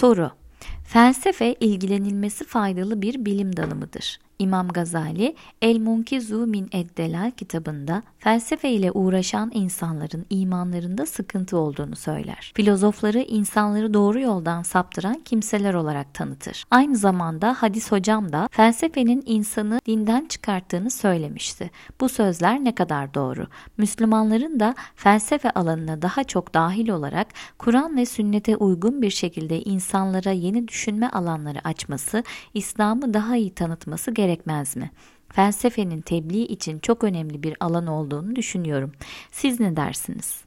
[0.00, 0.30] Soru
[0.84, 4.18] Felsefe ilgilenilmesi faydalı bir bilim dalı mıdır?
[4.40, 12.52] İmam Gazali El Munkizu min Eddelal kitabında felsefe ile uğraşan insanların imanlarında sıkıntı olduğunu söyler.
[12.54, 16.64] Filozofları insanları doğru yoldan saptıran kimseler olarak tanıtır.
[16.70, 21.70] Aynı zamanda Hadis hocam da felsefenin insanı dinden çıkarttığını söylemişti.
[22.00, 23.46] Bu sözler ne kadar doğru?
[23.78, 27.26] Müslümanların da felsefe alanına daha çok dahil olarak
[27.58, 34.10] Kur'an ve sünnete uygun bir şekilde insanlara yeni düşünme alanları açması, İslam'ı daha iyi tanıtması
[34.10, 34.90] gerekir gerekmez mi?
[35.32, 38.92] Felsefenin tebliğ için çok önemli bir alan olduğunu düşünüyorum.
[39.30, 40.40] Siz ne dersiniz?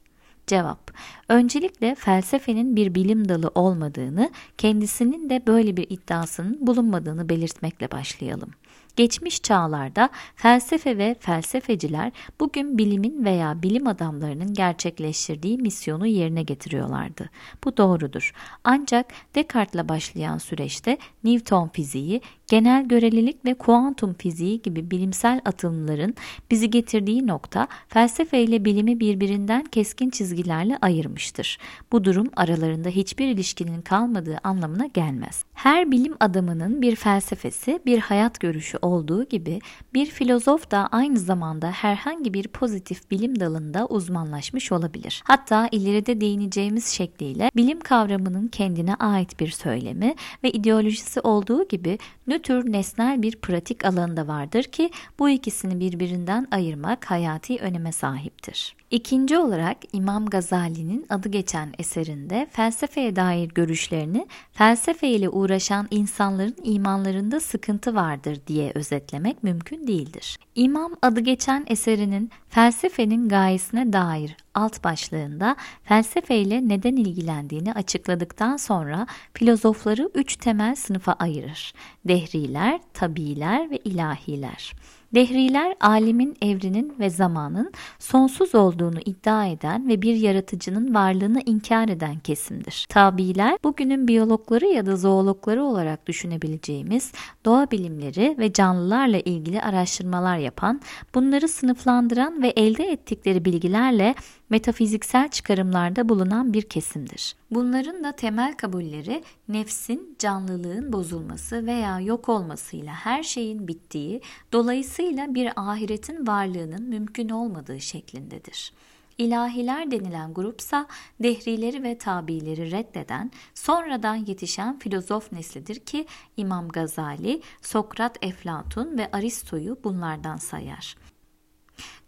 [0.46, 0.92] Cevap.
[1.28, 8.50] Öncelikle felsefenin bir bilim dalı olmadığını, kendisinin de böyle bir iddiasının bulunmadığını belirtmekle başlayalım.
[8.96, 17.30] Geçmiş çağlarda felsefe ve felsefeciler bugün bilimin veya bilim adamlarının gerçekleştirdiği misyonu yerine getiriyorlardı.
[17.64, 18.32] Bu doğrudur.
[18.64, 26.14] Ancak Descartes'la başlayan süreçte Newton fiziği, genel görelilik ve kuantum fiziği gibi bilimsel atılımların
[26.50, 31.58] bizi getirdiği nokta felsefe ile bilimi birbirinden keskin çizgilerle ayırmıştır.
[31.92, 35.44] Bu durum aralarında hiçbir ilişkinin kalmadığı anlamına gelmez.
[35.54, 39.58] Her bilim adamının bir felsefesi, bir hayat görüşü olduğu gibi
[39.94, 45.22] bir filozof da aynı zamanda herhangi bir pozitif bilim dalında uzmanlaşmış olabilir.
[45.24, 51.98] Hatta ileride değineceğimiz şekliyle bilim kavramının kendine ait bir söylemi ve ideolojisi olduğu gibi
[52.34, 58.76] nötr nesnel bir pratik alanı vardır ki bu ikisini birbirinden ayırmak hayati öneme sahiptir.
[58.90, 67.40] İkinci olarak İmam Gazali'nin adı geçen eserinde felsefeye dair görüşlerini felsefe ile uğraşan insanların imanlarında
[67.40, 70.38] sıkıntı vardır diye özetlemek mümkün değildir.
[70.54, 79.06] İmam adı geçen eserinin felsefenin gayesine dair alt başlığında felsefe ile neden ilgilendiğini açıkladıktan sonra
[79.34, 81.72] filozofları üç temel sınıfa ayırır.
[82.04, 84.72] Dehriler, tabiiler ve ilahiler.
[85.14, 92.18] Dehriler alimin evrinin ve zamanın sonsuz olduğunu iddia eden ve bir yaratıcının varlığını inkar eden
[92.18, 92.86] kesimdir.
[92.88, 97.12] Tabiiler bugünün biyologları ya da zoologları olarak düşünebileceğimiz
[97.44, 100.80] doğa bilimleri ve canlılarla ilgili araştırmalar yapan,
[101.14, 104.14] bunları sınıflandıran ve elde ettikleri bilgilerle
[104.50, 107.34] metafiziksel çıkarımlarda bulunan bir kesimdir.
[107.54, 114.20] Bunların da temel kabulleri nefsin, canlılığın bozulması veya yok olmasıyla her şeyin bittiği,
[114.52, 118.72] dolayısıyla bir ahiretin varlığının mümkün olmadığı şeklindedir.
[119.18, 120.86] İlahiler denilen grupsa
[121.20, 129.78] dehrileri ve tabileri reddeden, sonradan yetişen filozof neslidir ki İmam Gazali, Sokrat, Eflatun ve Aristo'yu
[129.84, 130.96] bunlardan sayar.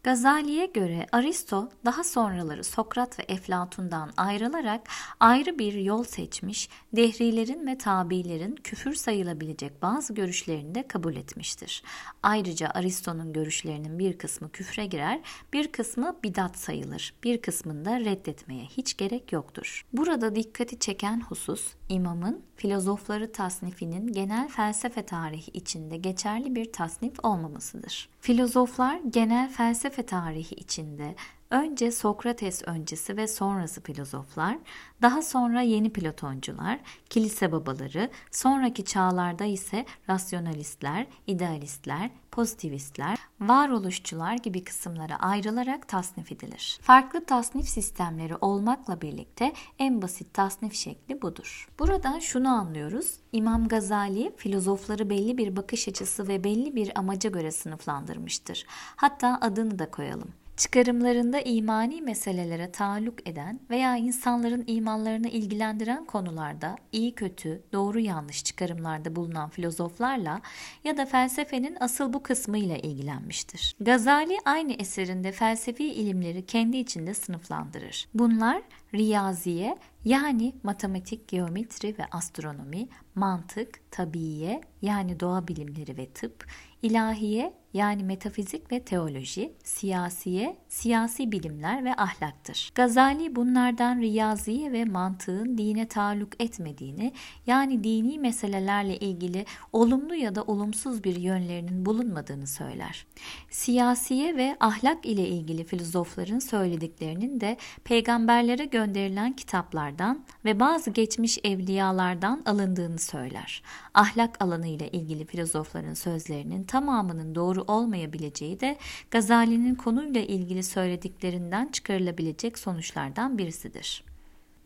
[0.06, 4.89] Gazali'ye göre Aristo daha sonraları Sokrat ve Eflatun'dan ayrılarak
[5.21, 11.83] ayrı bir yol seçmiş, dehrilerin ve tabilerin küfür sayılabilecek bazı görüşlerini de kabul etmiştir.
[12.22, 15.21] Ayrıca Aristo'nun görüşlerinin bir kısmı küfre girer,
[15.53, 19.87] bir kısmı bidat sayılır, bir kısmında reddetmeye hiç gerek yoktur.
[19.93, 28.08] Burada dikkati çeken husus, imamın filozofları tasnifinin genel felsefe tarihi içinde geçerli bir tasnif olmamasıdır.
[28.20, 31.14] Filozoflar genel felsefe tarihi içinde
[31.50, 34.58] önce Sokrates öncesi ve sonrası filozoflar,
[35.02, 36.80] daha sonra yeni Platoncular,
[37.10, 46.78] kilise babaları, sonraki çağlarda ise rasyonalistler, idealistler, pozitivistler, varoluşçular gibi kısımlara ayrılarak tasnif edilir.
[46.82, 51.68] Farklı tasnif sistemleri olmakla birlikte en basit tasnif şekli budur.
[51.78, 53.14] Buradan şunu anlıyoruz.
[53.32, 58.66] İmam Gazali filozofları belli bir bakış açısı ve belli bir amaca göre sınıflandırmıştır.
[58.96, 67.15] Hatta adını da koyalım çıkarımlarında imani meselelere taalluk eden veya insanların imanlarını ilgilendiren konularda iyi
[67.15, 70.41] kötü, doğru yanlış çıkarımlarda bulunan filozoflarla
[70.84, 73.77] ya da felsefenin asıl bu kısmıyla ilgilenmiştir.
[73.81, 78.09] Gazali aynı eserinde felsefi ilimleri kendi içinde sınıflandırır.
[78.15, 78.62] Bunlar
[78.94, 86.47] riyaziye yani matematik, geometri ve astronomi, mantık, tabiiye yani doğa bilimleri ve tıp,
[86.82, 92.72] ilahiye yani metafizik ve teoloji, siyasiye, siyasi bilimler ve ahlaktır.
[92.74, 97.12] Gazali bunlardan riyaziye ve mantığın dine taalluk etmediğini,
[97.46, 103.06] yani dini meselelerle ilgili olumlu ya da olumsuz bir yönlerinin bulunmadığını söyler.
[103.50, 112.42] Siyasiye ve ahlak ile ilgili filozofların söylediklerinin de peygamberlere gönderilen kitaplardan ve bazı geçmiş evliyalardan
[112.46, 113.62] alındığını söyler.
[113.94, 118.76] Ahlak alanı ile ilgili filozofların sözlerinin tamamının doğru olmayabileceği de
[119.10, 124.04] Gazali'nin konuyla ilgili söylediklerinden çıkarılabilecek sonuçlardan birisidir.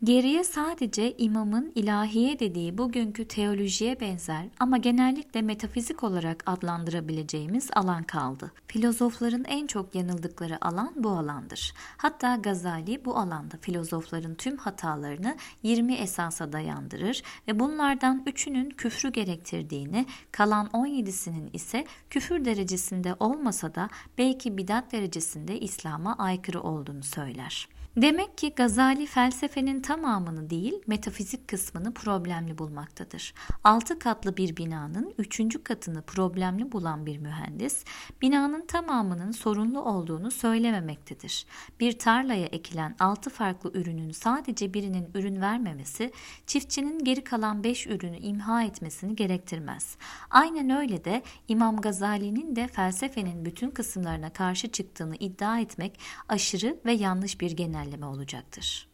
[0.03, 8.51] Geriye sadece imamın ilahiye dediği bugünkü teolojiye benzer ama genellikle metafizik olarak adlandırabileceğimiz alan kaldı.
[8.67, 11.73] Filozofların en çok yanıldıkları alan bu alandır.
[11.97, 20.05] Hatta Gazali bu alanda filozofların tüm hatalarını 20 esasa dayandırır ve bunlardan üçünün küfrü gerektirdiğini,
[20.31, 27.67] kalan 17'sinin ise küfür derecesinde olmasa da belki bidat derecesinde İslam'a aykırı olduğunu söyler.
[27.97, 33.33] Demek ki Gazali felsefenin tamamını değil, metafizik kısmını problemli bulmaktadır.
[33.63, 37.85] Altı katlı bir binanın üçüncü katını problemli bulan bir mühendis,
[38.21, 41.45] binanın tamamının sorunlu olduğunu söylememektedir.
[41.79, 46.11] Bir tarlaya ekilen altı farklı ürünün sadece birinin ürün vermemesi,
[46.47, 49.97] çiftçinin geri kalan beş ürünü imha etmesini gerektirmez.
[50.29, 55.99] Aynen öyle de İmam Gazali'nin de felsefenin bütün kısımlarına karşı çıktığını iddia etmek
[56.29, 58.87] aşırı ve yanlış bir genel genelleme olacaktır.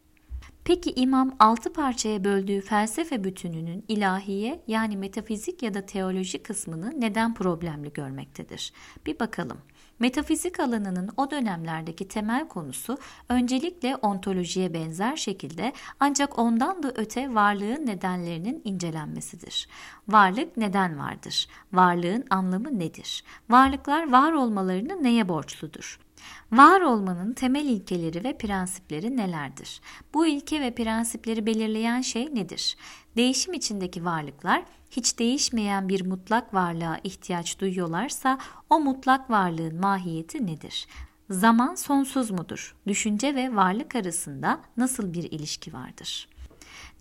[0.66, 7.34] Peki imam altı parçaya böldüğü felsefe bütününün ilahiye yani metafizik ya da teoloji kısmını neden
[7.34, 8.74] problemli görmektedir?
[9.06, 9.58] Bir bakalım.
[10.00, 12.98] Metafizik alanının o dönemlerdeki temel konusu
[13.30, 19.68] öncelikle ontolojiye benzer şekilde ancak ondan da öte varlığın nedenlerinin incelenmesidir.
[20.08, 21.48] Varlık neden vardır?
[21.74, 23.24] Varlığın anlamı nedir?
[23.50, 26.07] Varlıklar var olmalarını neye borçludur?
[26.52, 29.82] Var olmanın temel ilkeleri ve prensipleri nelerdir?
[30.14, 32.78] Bu ilke ve prensipleri belirleyen şey nedir?
[33.16, 38.38] Değişim içindeki varlıklar hiç değişmeyen bir mutlak varlığa ihtiyaç duyuyorlarsa
[38.70, 40.88] o mutlak varlığın mahiyeti nedir?
[41.30, 42.76] Zaman sonsuz mudur?
[42.88, 46.28] Düşünce ve varlık arasında nasıl bir ilişki vardır?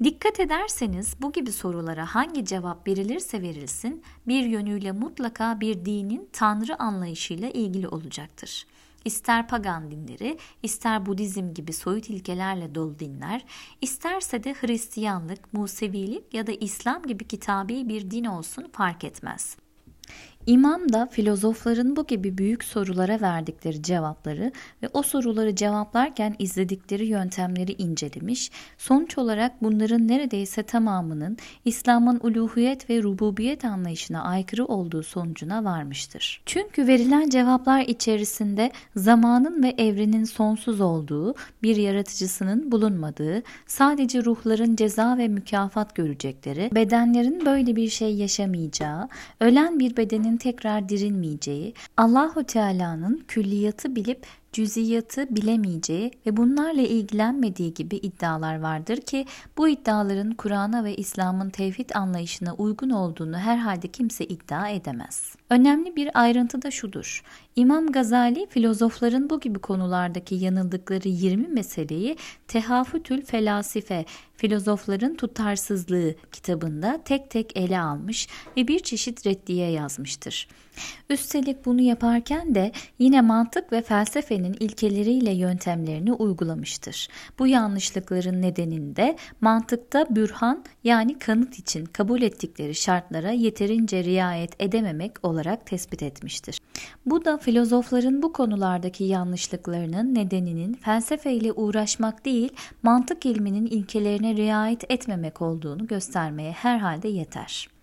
[0.04, 6.82] Dikkat ederseniz bu gibi sorulara hangi cevap verilirse verilsin bir yönüyle mutlaka bir dinin tanrı
[6.82, 8.66] anlayışıyla ilgili olacaktır.
[9.06, 13.44] İster pagan dinleri, ister Budizm gibi soyut ilkelerle dolu dinler,
[13.80, 19.56] isterse de Hristiyanlık, Musevilik ya da İslam gibi kitabi bir din olsun fark etmez.
[20.46, 24.52] İmam da filozofların bu gibi büyük sorulara verdikleri cevapları
[24.82, 33.02] ve o soruları cevaplarken izledikleri yöntemleri incelemiş, sonuç olarak bunların neredeyse tamamının İslam'ın uluhiyet ve
[33.02, 36.42] rububiyet anlayışına aykırı olduğu sonucuna varmıştır.
[36.46, 45.18] Çünkü verilen cevaplar içerisinde zamanın ve evrenin sonsuz olduğu, bir yaratıcısının bulunmadığı, sadece ruhların ceza
[45.18, 49.08] ve mükafat görecekleri, bedenlerin böyle bir şey yaşamayacağı,
[49.40, 57.96] ölen bir bedenin tekrar dirilmeyeceği, Allahu Teala'nın külliyatı bilip cüziyatı bilemeyeceği ve bunlarla ilgilenmediği gibi
[57.96, 59.26] iddialar vardır ki
[59.56, 65.34] bu iddiaların Kur'an'a ve İslam'ın tevhid anlayışına uygun olduğunu herhalde kimse iddia edemez.
[65.50, 67.22] Önemli bir ayrıntı da şudur.
[67.56, 72.16] İmam Gazali filozofların bu gibi konulardaki yanıldıkları 20 meseleyi
[72.48, 74.04] Tehafütül Felasife
[74.36, 80.48] Filozofların Tutarsızlığı kitabında tek tek ele almış ve bir çeşit reddiye yazmıştır.
[81.10, 87.08] Üstelik bunu yaparken de yine mantık ve felsefenin ilkeleriyle yöntemlerini uygulamıştır.
[87.38, 95.66] Bu yanlışlıkların nedeninde mantıkta bürhan yani kanıt için kabul ettikleri şartlara yeterince riayet edememek olarak
[95.66, 96.58] tespit etmiştir.
[97.06, 102.52] Bu da filozofların bu konulardaki yanlışlıklarının nedeninin felsefeyle uğraşmak değil,
[102.82, 107.75] mantık ilminin ilkelerine riayet etmemek olduğunu göstermeye herhalde yeter.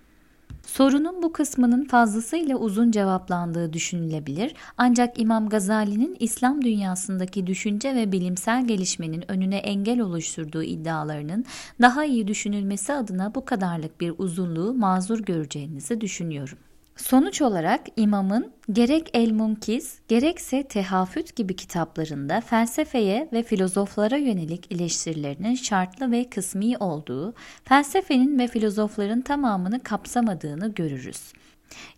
[0.68, 8.68] Sorunun bu kısmının fazlasıyla uzun cevaplandığı düşünülebilir ancak İmam Gazali'nin İslam dünyasındaki düşünce ve bilimsel
[8.68, 11.46] gelişmenin önüne engel oluşturduğu iddialarının
[11.82, 16.58] daha iyi düşünülmesi adına bu kadarlık bir uzunluğu mazur göreceğinizi düşünüyorum.
[16.96, 25.56] Sonuç olarak imamın gerek El Munkiz gerekse Tehafüt gibi kitaplarında felsefeye ve filozoflara yönelik eleştirilerinin
[25.56, 27.34] şartlı ve kısmi olduğu,
[27.64, 31.34] felsefenin ve filozofların tamamını kapsamadığını görürüz.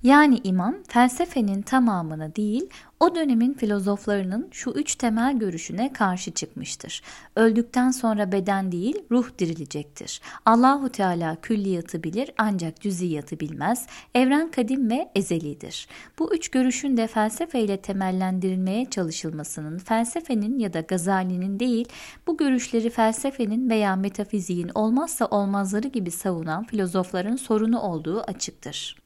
[0.03, 7.01] Yani imam felsefenin tamamını değil, o dönemin filozoflarının şu üç temel görüşüne karşı çıkmıştır.
[7.36, 10.22] Öldükten sonra beden değil, ruh dirilecektir.
[10.46, 13.88] Allahu Teala külliyatı bilir ancak cüziyatı bilmez.
[14.15, 15.88] Evren kadim ve ezelidir.
[16.20, 21.88] Bu üç görüşün de felsefeyle temellendirilmeye çalışılmasının felsefenin ya da Gazali'nin değil,
[22.27, 29.05] bu görüşleri felsefenin veya metafiziğin olmazsa olmazları gibi savunan filozofların sorunu olduğu açıktır.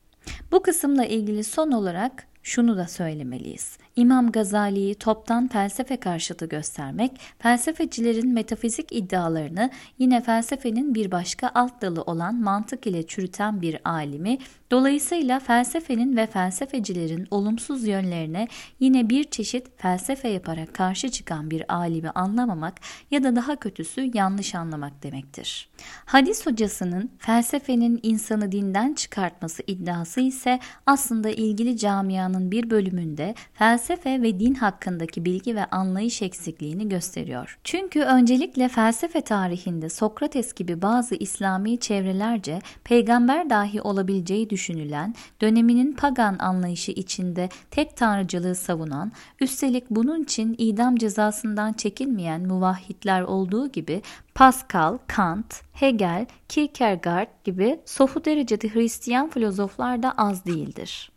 [0.51, 3.77] Bu kısımla ilgili son olarak şunu da söylemeliyiz.
[3.99, 12.01] İmam Gazali'yi toptan felsefe karşıtı göstermek, felsefecilerin metafizik iddialarını yine felsefenin bir başka alt dalı
[12.01, 14.37] olan mantık ile çürüten bir alimi,
[14.71, 18.47] dolayısıyla felsefenin ve felsefecilerin olumsuz yönlerine
[18.79, 22.73] yine bir çeşit felsefe yaparak karşı çıkan bir alimi anlamamak
[23.11, 25.69] ya da daha kötüsü yanlış anlamak demektir.
[26.05, 34.39] Hadis hocasının felsefenin insanı dinden çıkartması iddiası ise aslında ilgili camianın bir bölümünde felsefe ve
[34.39, 37.59] din hakkındaki bilgi ve anlayış eksikliğini gösteriyor.
[37.63, 46.37] Çünkü öncelikle felsefe tarihinde Sokrates gibi bazı İslami çevrelerce peygamber dahi olabileceği düşünülen, döneminin pagan
[46.39, 54.01] anlayışı içinde tek tanrıcılığı savunan, üstelik bunun için idam cezasından çekinmeyen muvahhidler olduğu gibi
[54.35, 61.11] Pascal, Kant, Hegel, Kierkegaard gibi sofu derecede Hristiyan filozoflar da az değildir.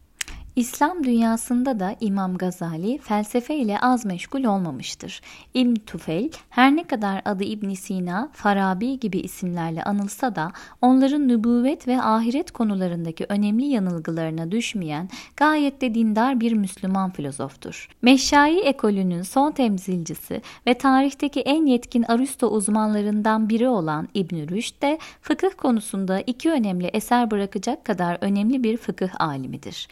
[0.57, 5.21] İslam dünyasında da İmam Gazali felsefe ile az meşgul olmamıştır.
[5.55, 11.89] İbn Tufel her ne kadar adı İbn Sina, Farabi gibi isimlerle anılsa da onların nübüvvet
[11.89, 17.89] ve ahiret konularındaki önemli yanılgılarına düşmeyen gayet de dindar bir Müslüman filozoftur.
[18.03, 24.99] Meşşai ekolünün son temsilcisi ve tarihteki en yetkin Aristo uzmanlarından biri olan İbn Rüşd de
[25.21, 29.89] fıkıh konusunda iki önemli eser bırakacak kadar önemli bir fıkıh alimidir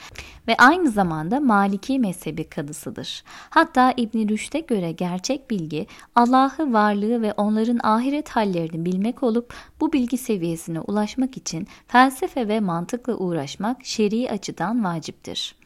[0.50, 3.24] ve aynı zamanda Maliki mezhebi kadısıdır.
[3.50, 9.92] Hatta İbn Rüşd'e göre gerçek bilgi Allah'ı varlığı ve onların ahiret hallerini bilmek olup bu
[9.92, 15.59] bilgi seviyesine ulaşmak için felsefe ve mantıkla uğraşmak şer'i açıdan vaciptir.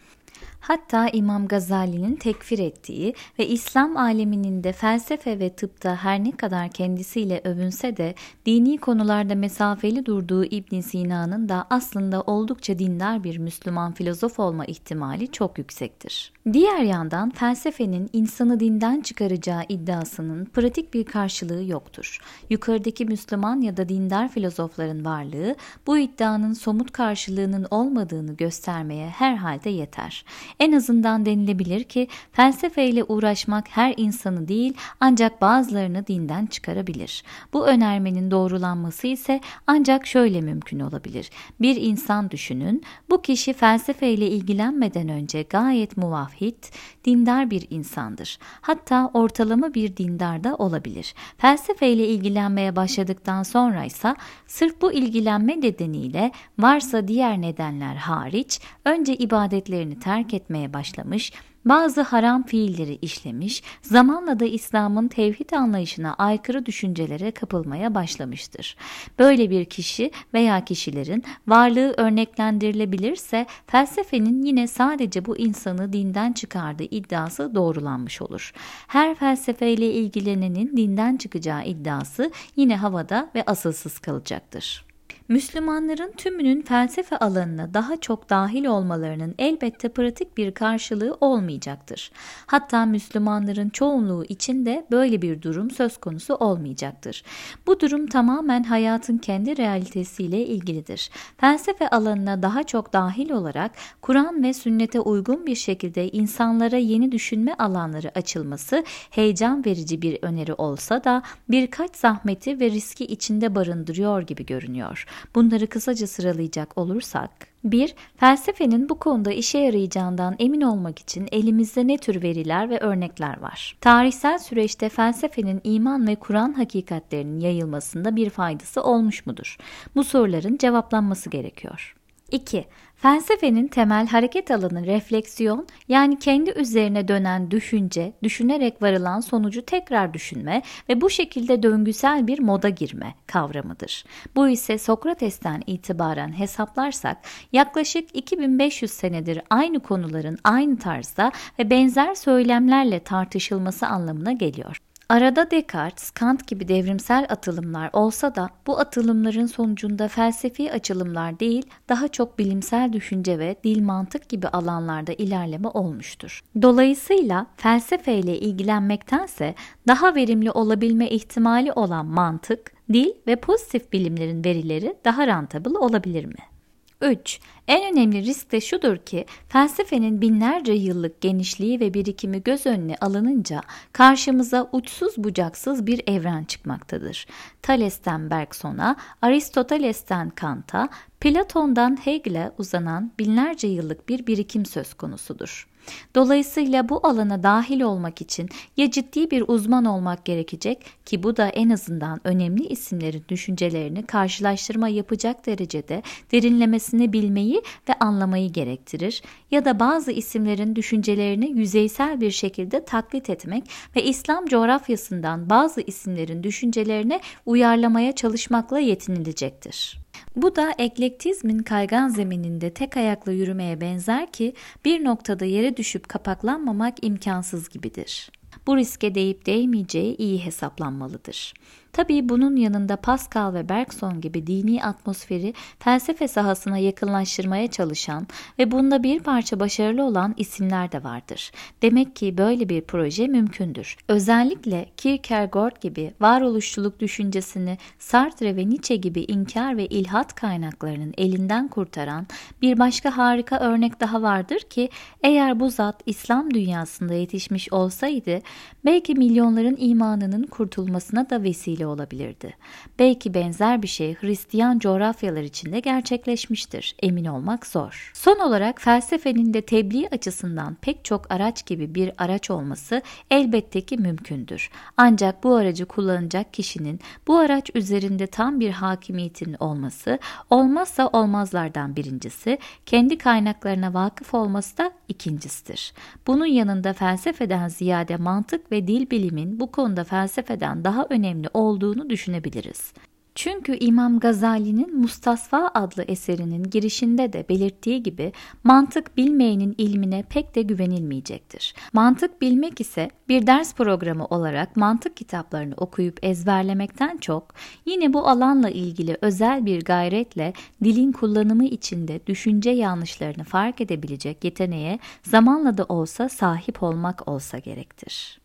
[0.67, 6.71] Hatta İmam Gazali'nin tekfir ettiği ve İslam aleminin de felsefe ve tıpta her ne kadar
[6.71, 8.15] kendisiyle övünse de
[8.47, 15.33] dini konularda mesafeli durduğu İbn Sina'nın da aslında oldukça dindar bir Müslüman filozof olma ihtimali
[15.33, 16.33] çok yüksektir.
[16.53, 22.19] Diğer yandan felsefenin insanı dinden çıkaracağı iddiasının pratik bir karşılığı yoktur.
[22.51, 25.55] Yukarıdaki Müslüman ya da dindar filozofların varlığı
[25.87, 30.25] bu iddianın somut karşılığının olmadığını göstermeye herhalde yeter.
[30.61, 37.23] En azından denilebilir ki felsefeyle uğraşmak her insanı değil ancak bazılarını dinden çıkarabilir.
[37.53, 41.31] Bu önermenin doğrulanması ise ancak şöyle mümkün olabilir.
[41.61, 46.65] Bir insan düşünün, bu kişi felsefeyle ilgilenmeden önce gayet muvahhid,
[47.05, 48.39] dindar bir insandır.
[48.61, 51.15] Hatta ortalama bir dindar da olabilir.
[51.39, 54.15] Felsefeyle ilgilenmeye başladıktan sonra ise
[54.47, 61.33] sırf bu ilgilenme nedeniyle varsa diğer nedenler hariç önce ibadetlerini terk etmeye başlamış,
[61.65, 68.77] bazı haram fiilleri işlemiş, zamanla da İslam'ın tevhid anlayışına aykırı düşüncelere kapılmaya başlamıştır.
[69.19, 77.55] Böyle bir kişi veya kişilerin varlığı örneklendirilebilirse felsefenin yine sadece bu insanı dinden çıkardığı iddiası
[77.55, 78.53] doğrulanmış olur.
[78.87, 84.94] Her felsefeyle ilgilenenin dinden çıkacağı iddiası yine havada ve asılsız kalacaktır.
[85.29, 92.11] Müslümanların tümünün felsefe alanına daha çok dahil olmalarının elbette pratik bir karşılığı olmayacaktır.
[92.47, 97.25] Hatta Müslümanların çoğunluğu için de böyle bir durum söz konusu olmayacaktır.
[97.67, 101.11] Bu durum tamamen hayatın kendi realitesiyle ilgilidir.
[101.39, 103.71] Felsefe alanına daha çok dahil olarak
[104.03, 110.55] Kur'an ve sünnete uygun bir şekilde insanlara yeni düşünme alanları açılması heyecan verici bir öneri
[110.55, 115.07] olsa da birkaç zahmeti ve riski içinde barındırıyor gibi görünüyor.
[115.35, 117.31] Bunları kısaca sıralayacak olursak
[117.65, 117.95] 1.
[118.17, 123.77] Felsefenin bu konuda işe yarayacağından emin olmak için elimizde ne tür veriler ve örnekler var?
[123.81, 129.57] Tarihsel süreçte felsefenin iman ve Kur'an hakikatlerinin yayılmasında bir faydası olmuş mudur?
[129.95, 131.95] Bu soruların cevaplanması gerekiyor.
[132.35, 132.65] 2.
[132.97, 140.63] Felsefenin temel hareket alanı refleksiyon yani kendi üzerine dönen düşünce, düşünerek varılan sonucu tekrar düşünme
[140.89, 144.05] ve bu şekilde döngüsel bir moda girme kavramıdır.
[144.37, 147.17] Bu ise Sokrates'ten itibaren hesaplarsak
[147.53, 154.84] yaklaşık 2500 senedir aynı konuların aynı tarzda ve benzer söylemlerle tartışılması anlamına geliyor.
[155.09, 162.09] Arada Descartes, Kant gibi devrimsel atılımlar olsa da bu atılımların sonucunda felsefi açılımlar değil, daha
[162.09, 166.41] çok bilimsel düşünce ve dil mantık gibi alanlarda ilerleme olmuştur.
[166.63, 169.55] Dolayısıyla felsefeyle ilgilenmektense
[169.89, 176.55] daha verimli olabilme ihtimali olan mantık, dil ve pozitif bilimlerin verileri daha rentable olabilir mi?
[177.01, 177.41] 3.
[177.69, 183.61] En önemli risk de şudur ki felsefenin binlerce yıllık genişliği ve birikimi göz önüne alınınca
[183.93, 187.27] karşımıza uçsuz bucaksız bir evren çıkmaktadır.
[187.63, 190.89] Thales'ten Bergson'a, Aristoteles'ten Kant'a,
[191.21, 195.69] Platon'dan Hegel'e uzanan binlerce yıllık bir birikim söz konusudur.
[196.15, 201.49] Dolayısıyla bu alana dahil olmak için ya ciddi bir uzman olmak gerekecek ki bu da
[201.49, 206.03] en azından önemli isimlerin düşüncelerini karşılaştırma yapacak derecede
[206.33, 207.54] derinlemesine bilmeyi
[207.89, 213.65] ve anlamayı gerektirir ya da bazı isimlerin düşüncelerini yüzeysel bir şekilde taklit etmek
[213.97, 220.05] ve İslam coğrafyasından bazı isimlerin düşüncelerine uyarlamaya çalışmakla yetinilecektir.
[220.37, 226.95] Bu da eklektizmin kaygan zemininde tek ayakla yürümeye benzer ki bir noktada yere düşüp kapaklanmamak
[227.05, 228.31] imkansız gibidir.
[228.67, 231.55] Bu riske değip değmeyeceği iyi hesaplanmalıdır.
[231.95, 238.27] Tabii bunun yanında Pascal ve Bergson gibi dini atmosferi felsefe sahasına yakınlaştırmaya çalışan
[238.59, 241.53] ve bunda bir parça başarılı olan isimler de vardır.
[241.83, 243.97] Demek ki böyle bir proje mümkündür.
[244.09, 252.27] Özellikle Kierkegaard gibi varoluşçuluk düşüncesini Sartre ve Nietzsche gibi inkar ve ilhat kaynaklarının elinden kurtaran
[252.63, 254.89] bir başka harika örnek daha vardır ki
[255.23, 258.39] eğer bu zat İslam dünyasında yetişmiş olsaydı
[258.85, 262.57] belki milyonların imanının kurtulmasına da vesile vesile olabilirdi.
[262.99, 266.97] Belki benzer bir şey Hristiyan coğrafyalar içinde gerçekleşmiştir.
[267.03, 268.13] Emin olmak zor.
[268.15, 273.97] Son olarak felsefenin de tebliğ açısından pek çok araç gibi bir araç olması elbette ki
[273.97, 274.71] mümkündür.
[274.97, 280.19] Ancak bu aracı kullanacak kişinin bu araç üzerinde tam bir hakimiyetin olması
[280.51, 285.93] olmazsa olmazlardan birincisi, kendi kaynaklarına vakıf olması da ikincisidir.
[286.27, 292.11] Bunun yanında felsefeden ziyade mantık ve dil bilimin bu konuda felsefeden daha önemli olduğu olduğunu
[292.11, 292.93] düşünebiliriz.
[293.35, 298.33] Çünkü İmam Gazali'nin Mustasfa adlı eserinin girişinde de belirttiği gibi
[298.65, 301.75] mantık bilmeyenin ilmine pek de güvenilmeyecektir.
[301.93, 307.55] Mantık bilmek ise bir ders programı olarak mantık kitaplarını okuyup ezberlemekten çok
[307.87, 310.53] yine bu alanla ilgili özel bir gayretle
[310.85, 318.44] dilin kullanımı içinde düşünce yanlışlarını fark edebilecek yeteneğe zamanla da olsa sahip olmak olsa gerektir.